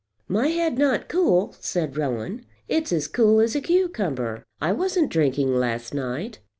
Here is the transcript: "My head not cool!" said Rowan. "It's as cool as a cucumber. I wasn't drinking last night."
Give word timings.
"My 0.27 0.47
head 0.47 0.79
not 0.79 1.07
cool!" 1.09 1.55
said 1.59 1.95
Rowan. 1.95 2.43
"It's 2.67 2.91
as 2.91 3.07
cool 3.07 3.39
as 3.39 3.55
a 3.55 3.61
cucumber. 3.61 4.43
I 4.59 4.71
wasn't 4.71 5.11
drinking 5.11 5.53
last 5.55 5.93
night." 5.93 6.39